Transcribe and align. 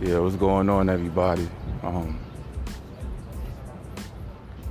Yeah, 0.00 0.20
what's 0.20 0.36
going 0.36 0.68
on, 0.68 0.88
everybody? 0.88 1.48
Um, 1.82 2.20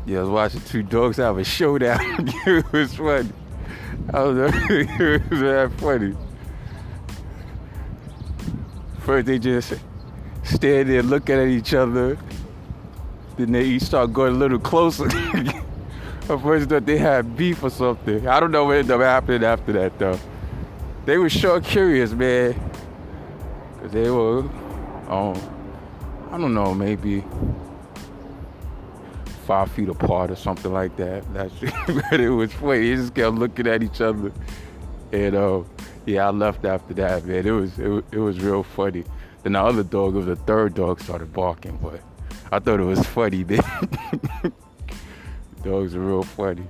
yeah, 0.06 0.20
I 0.20 0.22
was 0.22 0.30
watching 0.30 0.62
two 0.62 0.84
dogs 0.84 1.18
have 1.18 1.38
a 1.38 1.44
showdown. 1.44 2.00
it 2.46 2.72
was 2.72 2.96
funny. 2.96 3.30
I 4.14 4.24
was, 4.24 4.54
it 4.70 5.30
was 5.30 5.40
very 5.40 5.70
funny. 5.72 6.16
First, 9.00 9.28
they 9.28 9.38
just 9.38 9.74
stand 10.44 10.90
there 10.90 11.04
looking 11.04 11.36
at 11.36 11.48
each 11.50 11.74
other. 11.74 12.18
Then 13.36 13.52
they 13.52 13.66
each 13.66 13.84
start 13.84 14.14
going 14.14 14.36
a 14.36 14.38
little 14.38 14.60
closer. 14.60 15.08
At 16.30 16.42
first, 16.42 16.70
thought 16.70 16.86
they 16.86 16.98
had 16.98 17.36
beef 17.36 17.64
or 17.64 17.70
something. 17.70 18.28
I 18.28 18.40
don't 18.40 18.52
know 18.52 18.64
what 18.66 18.78
ended 18.78 18.92
up 18.92 19.02
happening 19.02 19.44
after 19.44 19.74
that, 19.74 20.00
though. 20.00 20.20
They 21.06 21.18
were 21.18 21.30
sure 21.30 21.60
curious, 21.60 22.12
man. 22.12 22.60
Because 23.76 23.92
they 23.92 24.10
were 24.10 24.44
um, 25.08 25.40
I 26.32 26.38
don't 26.38 26.54
know, 26.54 26.74
maybe 26.74 27.24
five 29.46 29.72
feet 29.72 29.88
apart 29.88 30.30
or 30.30 30.36
something 30.36 30.74
like 30.74 30.96
that. 30.98 31.24
That's 31.34 31.54
but 32.10 32.20
it 32.20 32.30
was 32.30 32.54
funny. 32.54 32.90
They 32.90 32.96
just 32.96 33.16
kept 33.16 33.36
looking 33.36 33.68
at 33.68 33.82
each 33.82 34.02
other, 34.02 34.32
and 35.12 35.36
uh, 35.36 35.64
yeah, 36.06 36.28
I 36.28 36.32
left 36.32 36.66
after 36.66 36.94
that, 36.96 37.26
man. 37.26 37.48
It 37.48 37.52
was 37.52 37.80
it, 37.80 38.06
it 38.12 38.20
was 38.20 38.40
real 38.40 38.64
funny. 38.64 39.04
Then 39.44 39.54
the 39.54 39.62
other 39.62 39.84
dog, 39.84 40.16
it 40.16 40.18
was 40.18 40.26
the 40.26 40.36
third 40.36 40.74
dog, 40.74 41.00
started 41.00 41.32
barking, 41.32 41.78
but 41.82 42.02
I 42.52 42.60
thought 42.60 42.80
it 42.80 42.84
was 42.84 43.06
funny, 43.08 43.44
man. 43.44 43.62
Dogs 45.64 45.96
are 45.96 46.00
real 46.00 46.24
funny. 46.24 46.64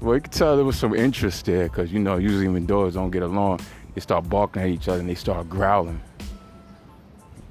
Well, 0.00 0.16
you 0.16 0.20
could 0.20 0.32
tell 0.32 0.56
there 0.56 0.64
was 0.64 0.78
some 0.78 0.94
interest 0.94 1.46
there, 1.46 1.68
cause 1.68 1.92
you 1.92 2.00
know 2.00 2.16
usually 2.16 2.48
when 2.48 2.66
dogs 2.66 2.94
don't 2.94 3.10
get 3.10 3.22
along, 3.22 3.60
they 3.94 4.00
start 4.00 4.28
barking 4.28 4.62
at 4.62 4.68
each 4.68 4.88
other 4.88 5.00
and 5.00 5.08
they 5.08 5.14
start 5.14 5.48
growling. 5.48 6.00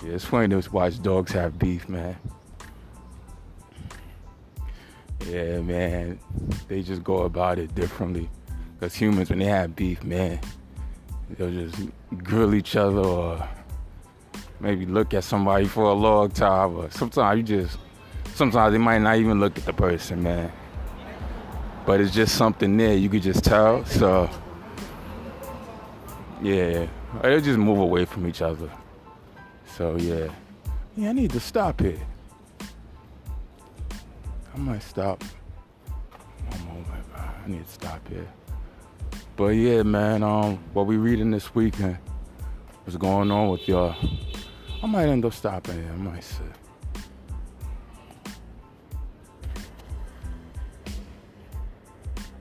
Yeah, 0.04 0.14
it's 0.14 0.26
funny 0.26 0.48
to 0.60 0.72
watch 0.72 1.02
dogs 1.02 1.32
have 1.34 1.60
beef, 1.60 1.88
man. 1.88 2.18
Yeah, 5.28 5.60
man. 5.62 6.20
They 6.68 6.82
just 6.82 7.04
go 7.04 7.24
about 7.24 7.60
it 7.60 7.76
differently. 7.76 8.28
Because 8.80 8.96
humans, 8.96 9.30
when 9.30 9.40
they 9.40 9.46
have 9.46 9.76
beef, 9.76 10.04
man, 10.04 10.40
they'll 11.38 11.52
just 11.52 11.76
grill 12.24 12.56
each 12.56 12.76
other 12.76 13.00
or 13.00 13.48
maybe 14.60 14.88
look 14.88 15.14
at 15.14 15.24
somebody 15.24 15.66
for 15.66 15.84
a 15.84 15.94
long 15.94 16.32
time. 16.32 16.78
Or 16.78 16.90
sometimes 16.90 17.38
you 17.38 17.44
just, 17.44 17.78
sometimes 18.34 18.72
they 18.72 18.80
might 18.80 19.00
not 19.00 19.18
even 19.18 19.40
look 19.40 19.56
at 19.60 19.66
the 19.66 19.74
person, 19.74 20.24
man. 20.24 20.52
But 21.86 22.02
it's 22.02 22.14
just 22.14 22.36
something 22.36 22.76
there. 22.76 22.96
You 22.96 23.08
could 23.08 23.22
just 23.22 23.44
tell. 23.44 23.86
So, 23.86 24.28
yeah, 26.42 26.88
they'll 27.22 27.40
just 27.40 27.60
move 27.60 27.78
away 27.78 28.06
from 28.06 28.26
each 28.26 28.42
other. 28.42 28.68
So 29.66 29.96
yeah, 29.98 30.28
yeah, 30.96 31.10
I 31.10 31.14
need 31.14 31.32
to 31.32 31.40
stop 31.40 31.82
it. 31.82 32.00
I 34.54 34.58
might 34.58 34.84
stop. 34.84 35.24
I 36.52 37.48
need 37.48 37.66
to 37.66 37.72
stop 37.72 38.08
here. 38.08 38.28
But 39.36 39.50
yeah, 39.50 39.82
man, 39.84 40.22
um, 40.22 40.60
what 40.74 40.86
we 40.86 40.98
reading 40.98 41.32
this 41.32 41.56
weekend? 41.56 41.98
What's 42.84 42.98
going 42.98 43.32
on 43.32 43.50
with 43.50 43.68
y'all? 43.68 43.96
I 44.84 44.88
might 44.88 45.08
end 45.08 45.26
up 45.26 45.34
stopping 45.34 45.82
here. 45.82 45.92
I 45.92 45.96
might 45.96 46.24
sit. 46.24 46.46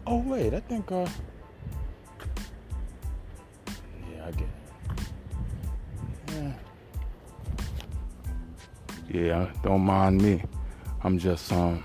Oh 0.06 0.18
wait, 0.18 0.52
I 0.52 0.60
think 0.60 0.90
uh 0.90 1.06
Yeah, 4.12 4.26
I 4.26 4.30
get 4.32 4.42
it. 4.42 4.59
Yeah, 9.12 9.50
don't 9.64 9.80
mind 9.80 10.22
me. 10.22 10.40
I'm 11.02 11.18
just 11.18 11.52
um 11.52 11.82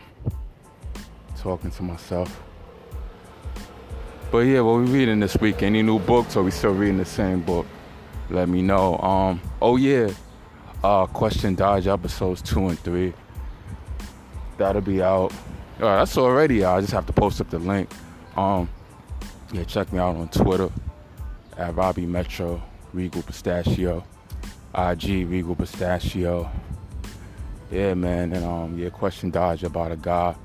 talking 1.40 1.72
to 1.72 1.84
myself. 1.84 2.44
But 4.32 4.40
yeah, 4.40 4.62
what 4.62 4.82
we 4.82 4.86
reading 4.86 5.20
this 5.20 5.36
week? 5.38 5.64
Any 5.64 5.82
new 5.82 5.98
books 5.98 6.36
or 6.36 6.44
we 6.44 6.52
still 6.52 6.74
reading 6.74 6.98
the 6.98 7.06
same 7.06 7.42
book? 7.42 7.66
Let 8.30 8.48
me 8.48 8.62
know. 8.62 9.00
Um 9.00 9.42
oh 9.60 9.76
yeah. 9.78 10.12
Uh 10.84 11.08
Question 11.08 11.56
Dodger 11.56 11.92
episodes 11.92 12.44
two 12.44 12.68
and 12.68 12.78
three. 12.78 13.12
That'll 14.60 14.82
be 14.82 15.02
out. 15.02 15.34
All 15.82 15.88
right, 15.88 15.98
that's 15.98 16.20
already 16.20 16.64
out. 16.64 16.78
I 16.78 16.82
just 16.82 16.94
have 16.94 17.08
to 17.08 17.14
post 17.14 17.42
up 17.42 17.50
the 17.50 17.58
link. 17.58 17.90
Um 18.38 18.70
yeah, 19.52 19.64
check 19.64 19.92
me 19.92 19.98
out 19.98 20.16
on 20.16 20.28
Twitter 20.30 20.70
at 21.58 21.74
Robbie 21.76 22.06
Metro, 22.06 22.62
Regal 22.94 23.24
Pistachio, 23.24 24.04
IG 24.76 25.28
Regal 25.28 25.56
Pistachio 25.56 26.52
yeah, 27.72 27.94
man, 27.94 28.34
and 28.34 28.46
um, 28.46 28.78
yeah, 28.78 28.90
question 28.90 29.30
dodge 29.30 29.64
about 29.64 29.92
a 29.92 29.98
guy 29.98 30.36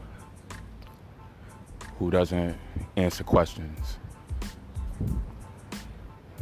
who 1.98 2.10
doesn't 2.10 2.56
answer 2.96 3.24
questions. 3.24 3.98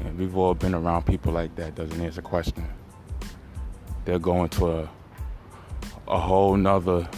And 0.01 0.17
we've 0.17 0.37
all 0.37 0.55
been 0.55 0.75
around 0.75 1.07
people 1.07 1.33
like 1.33 1.55
that 1.57 1.75
doesn't 1.75 2.01
answer 2.01 2.23
questions. 2.23 2.69
They're 4.05 4.19
going 4.19 4.49
to 4.51 4.71
a 4.71 4.91
a 6.09 6.19
whole 6.19 6.57
nother 6.57 7.09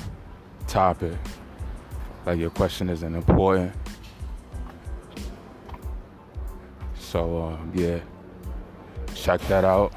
topic. 0.67 1.17
Like 2.27 2.39
your 2.39 2.51
question 2.51 2.91
isn't 2.91 3.15
important. 3.15 3.73
So 6.95 7.43
um, 7.43 7.73
yeah, 7.75 8.01
check 9.15 9.41
that 9.43 9.65
out. 9.65 9.93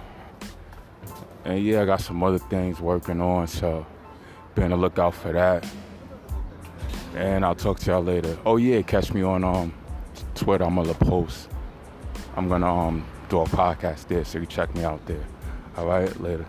And 1.45 1.63
yeah, 1.63 1.81
I 1.81 1.85
got 1.85 2.01
some 2.01 2.23
other 2.23 2.39
things 2.39 2.79
working 2.79 3.21
on, 3.21 3.47
so 3.47 3.85
be 4.55 4.63
on 4.63 4.69
the 4.69 4.77
lookout 4.77 5.13
for 5.13 5.31
that. 5.33 5.65
And 7.15 7.45
I'll 7.45 7.55
talk 7.55 7.79
to 7.79 7.91
y'all 7.91 8.03
later. 8.03 8.37
Oh 8.45 8.57
yeah, 8.57 8.81
catch 8.81 9.13
me 9.13 9.21
on 9.21 9.43
um 9.43 9.73
Twitter. 10.35 10.63
I'm 10.63 10.75
gonna 10.75 10.93
post. 10.93 11.49
I'm 12.35 12.47
gonna 12.47 12.73
um 12.73 13.05
do 13.29 13.41
a 13.41 13.45
podcast 13.45 14.07
there, 14.07 14.25
so 14.25 14.39
you 14.39 14.45
check 14.45 14.73
me 14.75 14.83
out 14.83 15.05
there. 15.05 15.23
All 15.77 15.85
right, 15.87 16.19
later. 16.21 16.45